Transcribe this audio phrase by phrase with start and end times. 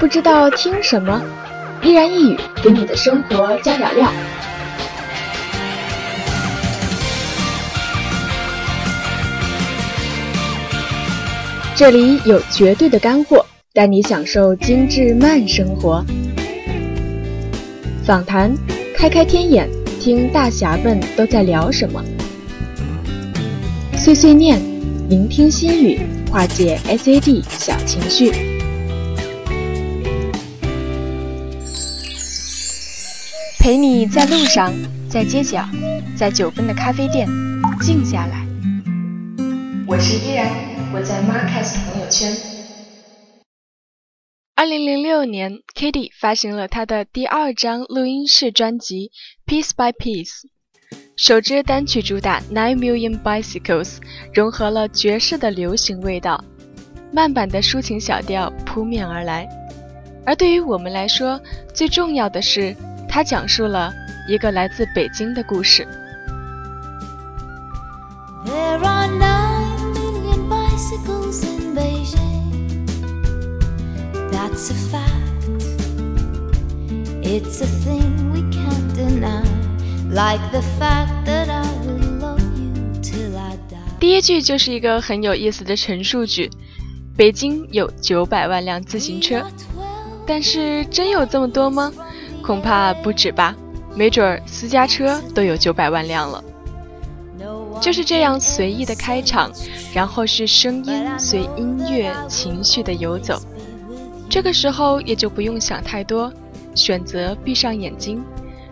[0.00, 1.20] 不知道听什么，
[1.82, 4.08] 一言一语给你的生活加点料。
[11.74, 13.44] 这里有绝对的干货，
[13.74, 16.04] 带你享受精致慢生活。
[18.04, 18.54] 访谈，
[18.96, 19.68] 开开天眼，
[20.00, 22.00] 听大侠们都在聊什么。
[23.96, 24.60] 碎碎念，
[25.08, 28.47] 聆听心语，化解 SAD 小情绪。
[33.68, 34.72] 陪你在路上，
[35.10, 35.62] 在街角，
[36.16, 37.28] 在九分的咖啡店，
[37.82, 38.46] 静下来。
[39.86, 40.50] 我是依然，
[40.90, 42.34] 我在 Marcus 朋友圈。
[44.54, 49.10] 二零零六年，Kitty 发行了她的第二张录音室专辑
[49.46, 50.44] 《Piece by Piece》，
[51.18, 53.96] 首支单曲主打《Nine Million Bicycles》
[54.32, 56.42] 融合了爵士的流行味道，
[57.12, 59.46] 慢版的抒情小调扑面而来。
[60.24, 61.38] 而对于我们来说，
[61.74, 62.74] 最重要的是，
[63.08, 63.92] 它讲述了
[64.28, 65.86] 一个来自北京的故事。
[83.98, 86.48] 第一句就是一个很有意思的陈述句：
[87.16, 89.44] 北京有九百万辆自行车，
[90.26, 91.92] 但是真有这么多吗？
[92.48, 93.54] 恐怕不止吧，
[93.94, 96.42] 没准儿私家车都有九百万辆了。
[97.78, 99.52] 就是这样随意的开场，
[99.92, 103.38] 然后是声音随音乐情绪的游走。
[104.30, 106.32] 这个时候也就不用想太多，
[106.74, 108.24] 选择闭上眼睛，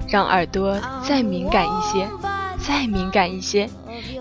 [0.09, 2.09] 让耳朵再敏感一些，
[2.67, 3.69] 再敏感一些，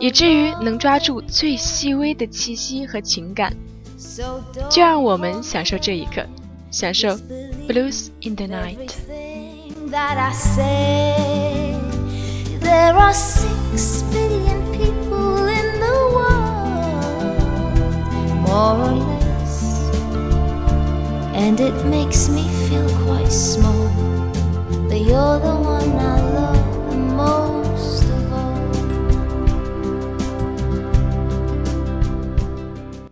[0.01, 3.55] 以至于能抓住最细微的气息和情感。
[4.69, 6.25] 就让我们享受这一刻，
[6.69, 7.17] 享受
[7.69, 9.24] blues in the night。
[9.91, 11.79] That I say
[12.59, 17.37] there are six billion people in the world,
[18.41, 19.91] more or less,
[21.35, 23.89] and it makes me feel quite small.
[24.89, 28.55] But you're the one I love the most of all.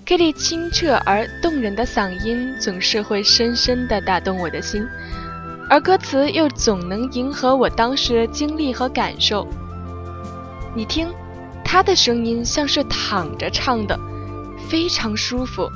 [0.06, 4.88] Kitty 清澈而动人的嗓音总是会深深地打动我的心，
[5.70, 9.48] 而歌词又总能迎合我当时的经历和感受。
[10.76, 11.08] 你听，
[11.64, 14.00] 他的声音像是躺着唱的。
[14.70, 15.70] 非常舒服，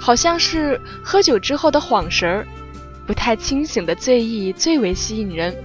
[0.00, 2.46] 好像是喝酒之后的晃神儿，
[3.06, 5.56] 不太清醒的醉意最为吸引人。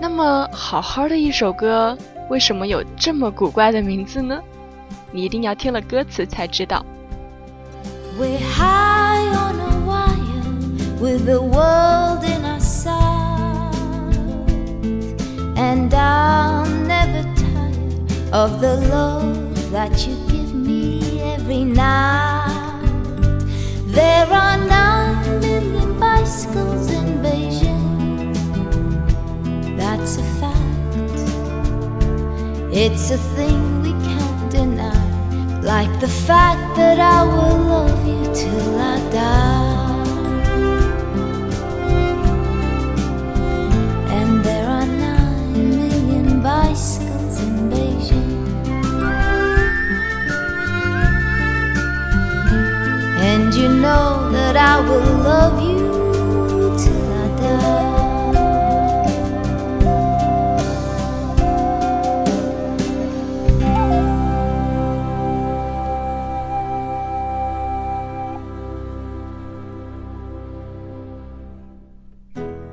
[0.00, 1.98] 那么，好好的一首歌，
[2.30, 4.40] 为什么有这么古怪的名字呢？
[5.10, 6.86] 你一定要听了歌词才知道。
[19.80, 23.40] That you give me every night.
[23.86, 28.34] There are nine million bicycles in Beijing.
[29.78, 31.18] That's a fact.
[32.72, 35.60] It's a thing we can't deny.
[35.62, 39.69] Like the fact that I will love you till I die.
[53.50, 57.90] And you know that I will love you till I die.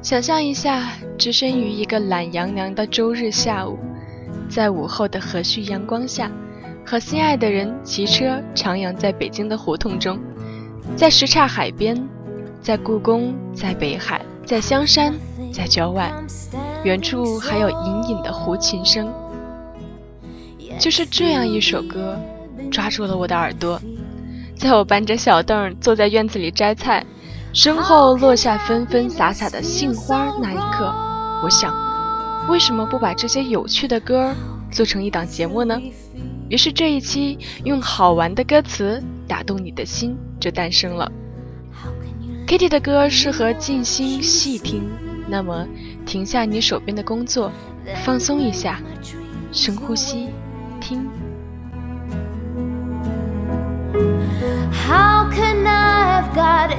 [0.04, 3.80] 想象一下，置身于一个懒洋洋的周日下午，
[4.48, 6.30] 在午后的和煦阳光下，
[6.86, 10.20] 和心爱的人骑车徜徉在北京的胡同中。
[10.96, 11.96] 在什刹海边，
[12.62, 15.14] 在故宫，在北海，在香山，
[15.54, 16.12] 在郊外，
[16.84, 19.12] 远处还有隐隐的胡琴声。
[20.80, 22.18] 就是这样一首歌，
[22.72, 23.80] 抓住了我的耳朵。
[24.56, 27.06] 在我搬着小凳坐在院子里摘菜，
[27.54, 30.94] 身后落下纷纷洒洒的杏花那一刻，
[31.44, 31.74] 我想，
[32.48, 34.34] 为什么不把这些有趣的歌
[34.72, 35.80] 做成一档节目呢？
[36.50, 40.18] 于是这一期用好玩的歌词打动你的心。
[40.40, 41.12] 就诞生了。
[42.46, 44.84] Kitty 的歌适合静心细听，
[45.28, 45.68] 那么
[46.06, 47.52] 停下你手边的工作，
[48.06, 48.80] 放松一下，
[49.52, 50.30] 深呼吸，
[50.80, 51.10] 听。
[54.88, 56.78] How can I have got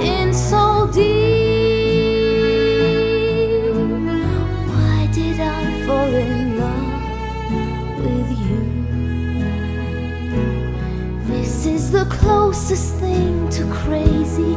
[12.49, 14.57] closest thing to crazy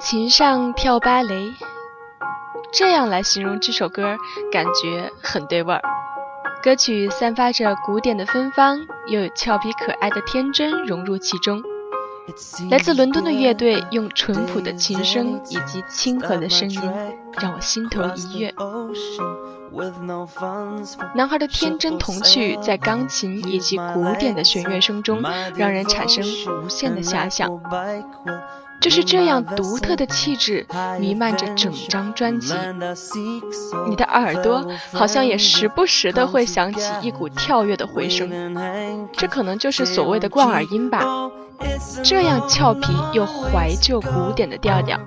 [0.00, 1.54] 琴上跳芭蕾，
[2.72, 4.16] 这样来形容这首歌，
[4.50, 5.82] 感觉很对味儿。
[6.62, 11.62] 歌曲散发着古典的芬芳，又有俏皮可爱的天真融入其中。
[12.70, 16.80] 来自伦敦的乐队用淳朴的琴声以及亲和的声音，
[17.40, 18.54] 让我心头一跃。
[21.14, 25.22] 男孩的天真童趣，在钢琴以及古典的弦乐声中，
[25.54, 26.24] 让人产生
[26.62, 27.48] 无限的遐想。
[28.80, 30.66] 就是这样独特的气质
[30.98, 32.54] 弥漫着整张专辑，
[33.86, 38.28] 你的耳朵好像也时不时的会响起一股跳跃的回声，
[39.12, 41.04] 这可能就是所谓的贯耳音吧。
[42.02, 44.98] 这样俏皮又怀旧古典的调调，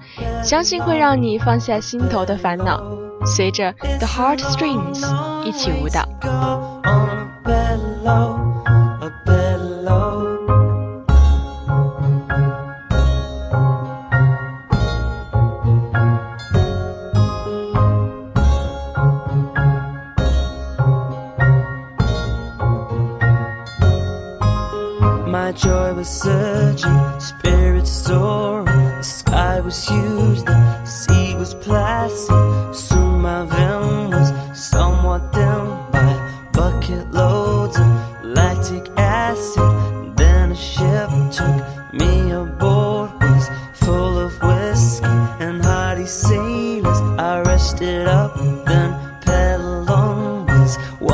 [0.44, 2.82] 相信会让你放下心头的烦恼，
[3.26, 5.04] 随着 The Heartstrings
[5.44, 6.08] 一起舞蹈。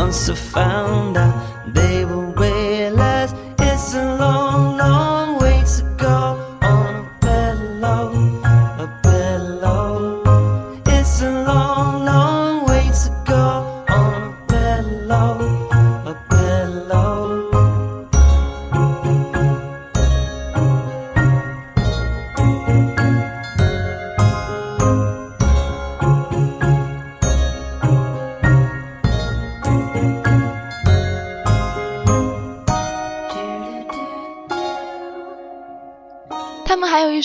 [0.09, 2.68] Once I found out they were whalers.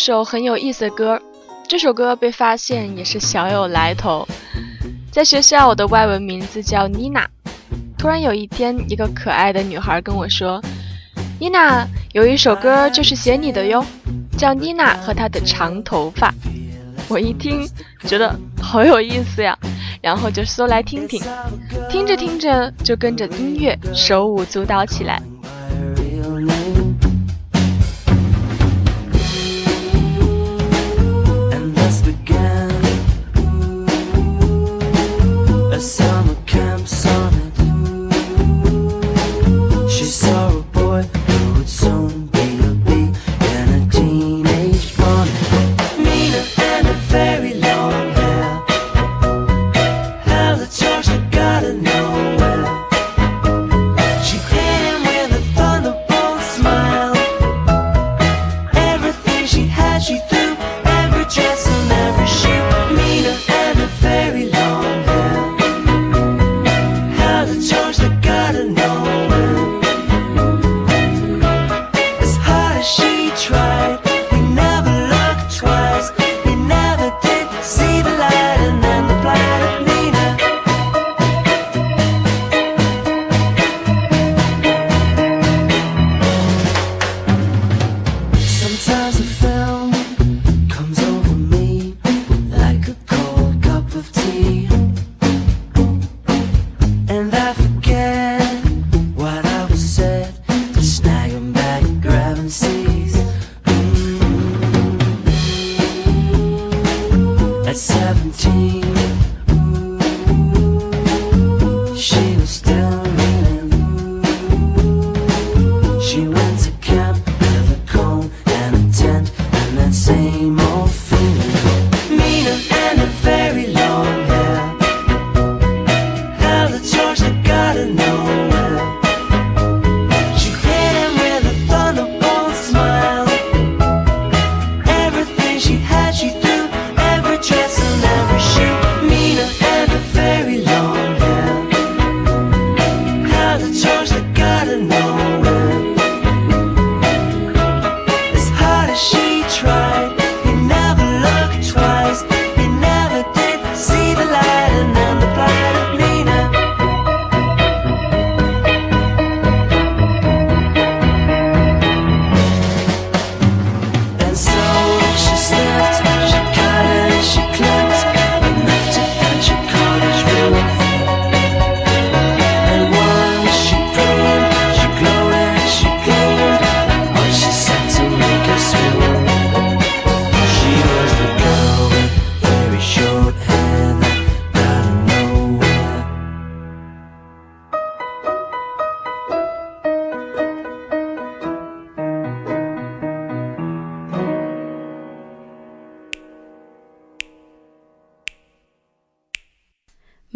[0.04, 1.18] 首很有意思的歌，
[1.66, 4.28] 这首歌被发现也是小有来头。
[5.10, 7.26] 在学校，我的外文名字叫妮娜。
[7.96, 10.60] 突然有一天，一个可爱的女孩跟我说
[11.40, 13.82] ：“妮娜，有一首歌就是写你的哟，
[14.36, 16.30] 叫妮娜和她的长头发。”
[17.08, 17.66] 我一听，
[18.06, 19.58] 觉得好有意思呀，
[20.02, 21.22] 然后就搜来听听，
[21.88, 25.22] 听着听着就跟着音乐手舞足蹈起来。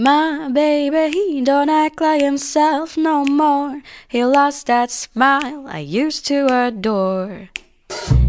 [0.01, 3.83] My baby, he don't act like himself no more.
[4.07, 7.49] He lost that smile I used to adore.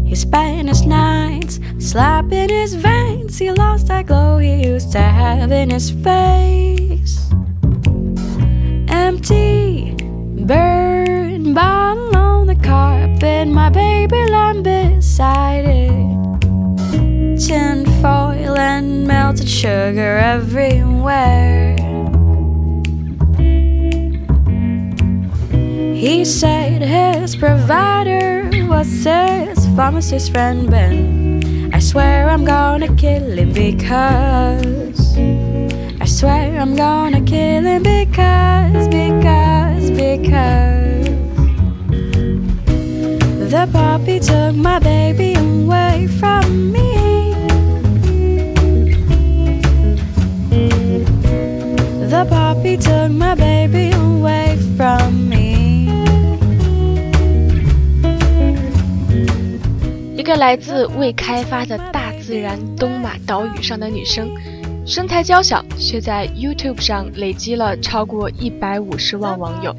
[0.04, 3.38] He spent his nights slapping his veins.
[3.38, 7.30] He lost that glow he used to have in his face.
[8.88, 9.94] Empty,
[10.44, 13.46] burned bottle on the carpet.
[13.46, 16.09] My baby lying beside it
[17.46, 21.74] tin foil and melted sugar everywhere.
[25.94, 31.70] He said his provider was his pharmacist friend Ben.
[31.72, 35.16] I swear I'm gonna kill him because.
[35.98, 41.08] I swear I'm gonna kill him because, because, because.
[43.50, 46.89] The puppy took my baby away from me.
[52.20, 55.88] The puppy took my baby away from me.
[60.18, 64.28] 一个来自未开发的大自然东马岛屿上的女生，
[64.84, 69.74] 身材娇小，却在 YouTube 上累积了超过一百五十万网友。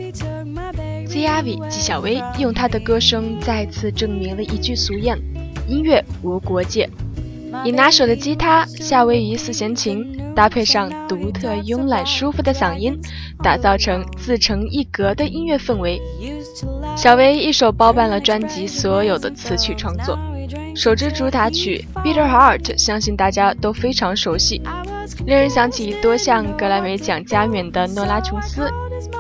[1.05, 5.15] Zavi 纪晓薇用她的歌声再次证明了一句俗谚：
[5.67, 6.89] 音乐无国界。
[7.63, 12.98] 以拿手的吉他、夏威夷四弦琴，搭配上独特慵懒舒服的嗓音，
[13.43, 16.01] 打造成自成一格的音乐氛围。
[16.96, 20.17] 小薇一手包办了专辑所有的词曲创作，
[20.75, 24.62] 首支主打曲《Bitter Heart》，相信大家都非常熟悉，
[25.25, 28.70] 令人想起多项格莱美奖加冕的诺拉琼斯，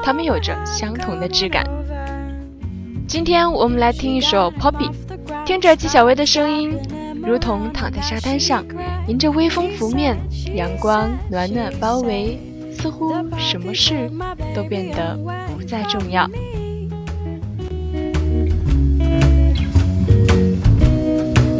[0.03, 1.65] 他们有着相同的质感。
[3.07, 4.89] 今天我们来听一首《Poppy》，
[5.45, 6.77] 听着纪晓薇的声音，
[7.25, 8.65] 如同躺在沙滩上，
[9.07, 10.17] 迎着微风拂面，
[10.53, 12.39] 阳光暖暖包围，
[12.77, 14.09] 似乎什么事
[14.55, 15.17] 都变得
[15.55, 16.27] 不再重要。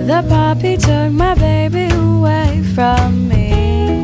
[0.08, 4.02] The puppy took my baby away from me.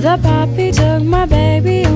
[0.00, 1.87] The puppy took my baby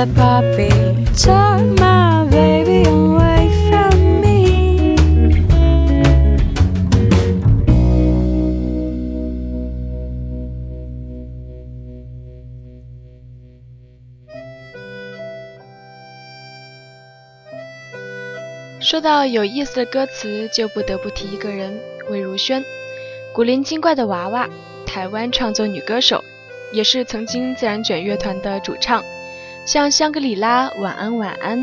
[0.00, 0.72] The puppy
[1.14, 3.92] took my baby away from
[4.22, 4.96] me.
[18.80, 21.78] 说到有意思的歌词，就不得不提一个人——
[22.08, 22.64] 魏如萱，
[23.34, 24.48] 古灵精怪的娃娃，
[24.86, 26.24] 台湾创作女歌手，
[26.72, 29.04] 也是曾经自然卷乐团的主唱。
[29.66, 31.58] 像《香格里拉》《晚安晚安》，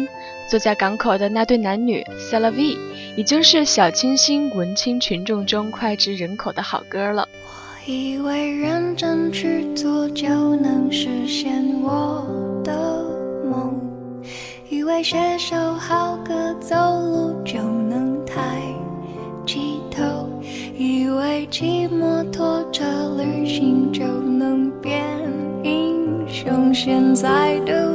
[0.49, 2.77] 坐在港口的那对男女 c e l a V，
[3.17, 7.27] 已经是小清新文青群众中脍炙人口的好歌了。
[7.43, 12.25] 我以为认真去做就能实现我
[12.63, 13.03] 的
[13.49, 13.75] 梦，
[14.69, 18.61] 以为写首好歌走路就能抬
[19.45, 20.03] 起头，
[20.77, 22.85] 以为骑摩托车
[23.17, 25.03] 旅行就能变
[25.63, 26.73] 英雄。
[26.73, 27.86] 现在的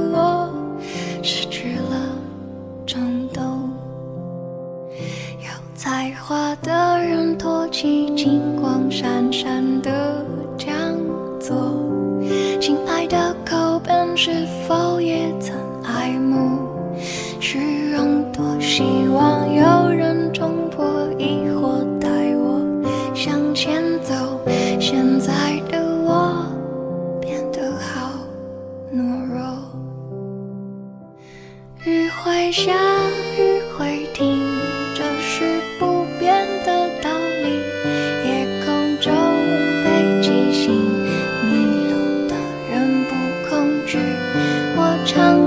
[43.99, 45.42] 我唱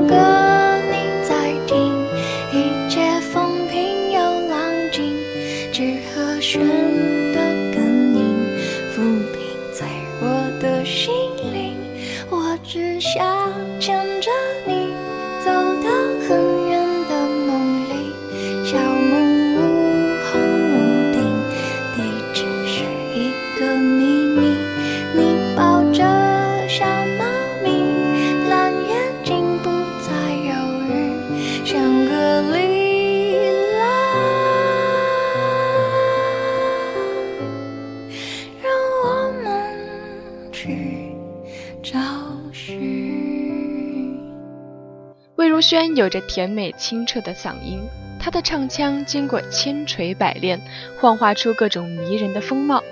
[45.56, 47.80] 如萱有着甜美清澈的嗓音，
[48.20, 50.60] 她的唱腔经过千锤百炼，
[51.00, 52.84] 幻化出各种迷人的风貌，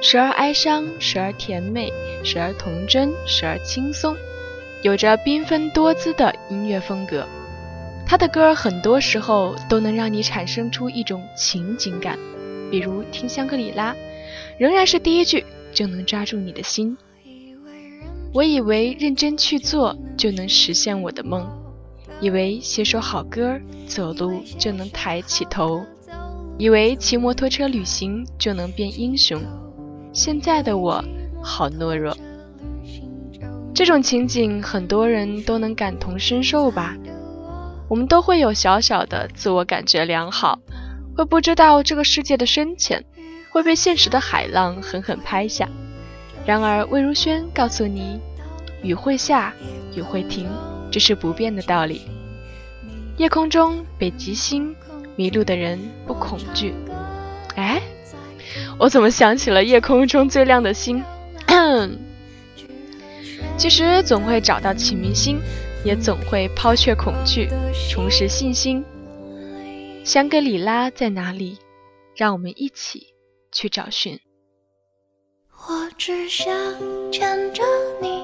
[0.00, 4.14] 时而哀伤，时而甜美，时而童真，时而轻松，
[4.84, 7.26] 有着缤纷多姿的音乐风格。
[8.06, 12.16] 她的歌很多时候都能让你产生出一种情景感，
[12.70, 13.92] 比如听《香格里拉》，
[14.56, 16.96] 仍然是第一句就能抓住你的心。
[18.32, 21.63] 我以为认真去做就能实现我的梦。
[22.20, 25.82] 以为写首好歌，走路就能抬起头；
[26.58, 29.40] 以为骑摩托车旅行就能变英雄。
[30.12, 31.04] 现在的我
[31.42, 32.16] 好懦弱。
[33.74, 36.96] 这种情景，很多人都能感同身受吧？
[37.88, 40.60] 我们都会有小小的自我感觉良好，
[41.16, 43.04] 会不知道这个世界的深浅，
[43.50, 45.68] 会被现实的海浪狠狠拍下。
[46.46, 48.20] 然而，魏如萱告诉你：
[48.82, 49.52] 雨会下，
[49.94, 50.48] 雨会停。
[50.94, 52.02] 这是不变的道理。
[53.16, 54.76] 夜空中北极星，
[55.16, 55.76] 迷路的人
[56.06, 56.72] 不恐惧。
[57.56, 57.82] 哎，
[58.78, 61.02] 我怎么想起了夜空中最亮的星？
[63.58, 65.40] 其实总会找到启明星，
[65.84, 67.48] 也总会抛却恐惧，
[67.90, 68.84] 重拾信心。
[70.04, 71.58] 香格里拉在哪里？
[72.14, 73.08] 让我们一起
[73.50, 74.20] 去找寻。
[75.66, 76.54] 我只想
[77.10, 77.64] 牵着
[78.00, 78.22] 你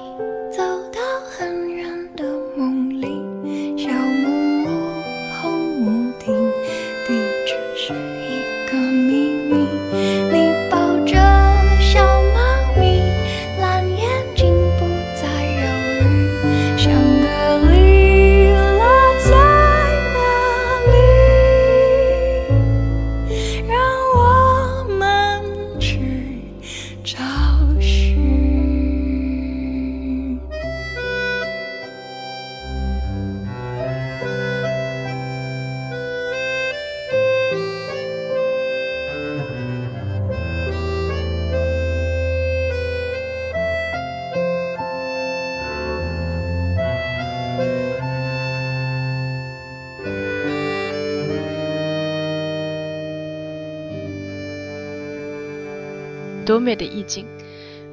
[56.45, 57.25] 多美的意境，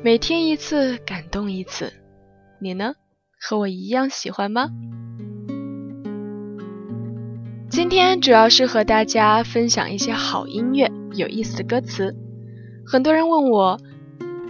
[0.02, 1.92] 每天一次，感动一次。
[2.60, 2.94] 你呢？
[3.40, 4.70] 和我一样喜欢吗？
[7.68, 12.16] 今天主要是和大家分享一些好音乐、有意思的歌词。
[12.86, 13.78] 很多人问我，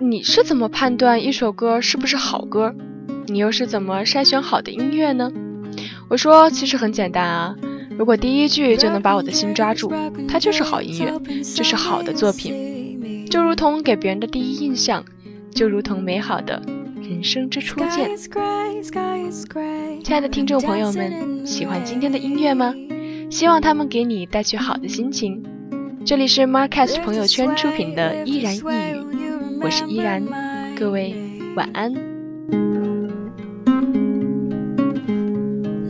[0.00, 2.74] 你是怎么判断一首歌是不是好歌？
[3.26, 5.30] 你又是怎么筛选好的音乐呢？
[6.08, 7.54] 我说，其实很简单啊。
[7.98, 9.92] 如果第一句就能把我的心抓住，
[10.28, 12.67] 它就是好音乐，就是好的作品。
[13.28, 15.04] 就如同给别人的第一印象，
[15.54, 16.62] 就如同美好的
[17.02, 18.16] 人生之初见。
[20.02, 22.74] 亲爱的听众朋友们，喜欢今天的音乐吗？
[23.30, 25.44] 希望他们给你带去好的心情。
[26.06, 28.62] 这里是 Marcast 朋友圈出品的《依然一语》，
[29.60, 30.26] 我是依然，
[30.74, 31.14] 各位
[31.54, 31.92] 晚安。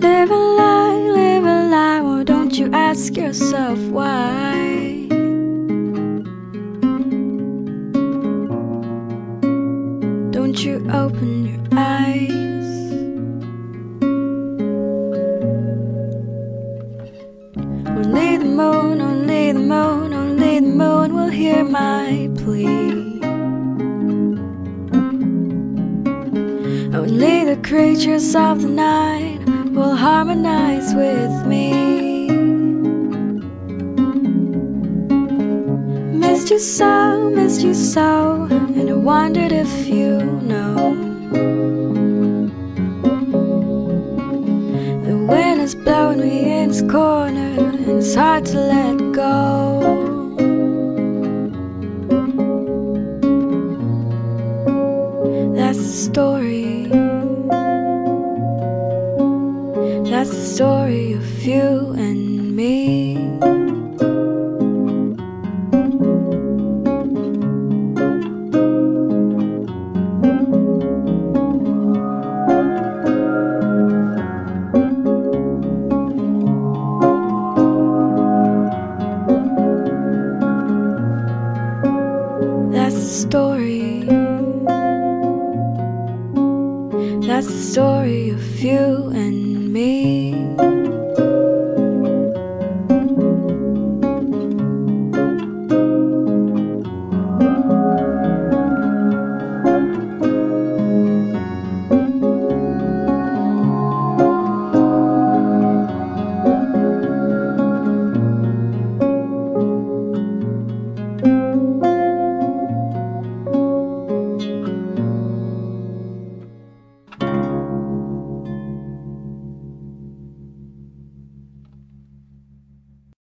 [0.01, 2.25] Live a lie, live a lie.
[2.25, 4.88] Don't you ask yourself why?
[10.91, 12.39] Open your eyes?
[17.99, 23.21] Only the moon, only the moon, only the moon will hear my plea.
[26.95, 32.29] Only the creatures of the night will harmonize with me.
[36.19, 40.78] Missed you so, missed you so, and I wondered if you know.
[46.89, 49.81] Corner, and it's hard to let go.
[55.55, 56.87] That's the story.
[60.11, 61.88] That's the story of you
[83.29, 84.05] story.
[87.27, 90.28] That's the story of you and me.